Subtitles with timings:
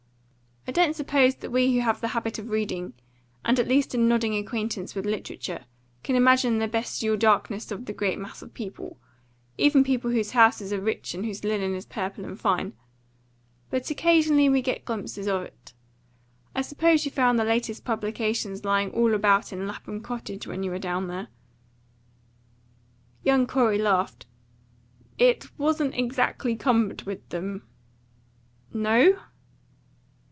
[0.67, 2.93] I don't suppose that we who have the habit of reading,
[3.43, 5.65] and at least a nodding acquaintance with literature,
[6.03, 8.99] can imagine the bestial darkness of the great mass of people
[9.57, 12.73] even people whose houses are rich and whose linen is purple and fine.
[13.71, 15.73] But occasionally we get glimpses of it.
[16.55, 20.69] I suppose you found the latest publications lying all about in Lapham cottage when you
[20.69, 21.27] were down there?"
[23.23, 24.27] Young Corey laughed.
[25.17, 27.63] "It wasn't exactly cumbered with them."
[28.71, 29.15] "No?"